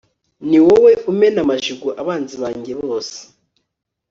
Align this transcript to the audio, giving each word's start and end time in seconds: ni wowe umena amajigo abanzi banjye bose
ni 0.49 0.59
wowe 0.65 0.91
umena 1.11 1.37
amajigo 1.45 1.87
abanzi 2.01 2.35
banjye 2.43 2.73
bose 2.81 3.17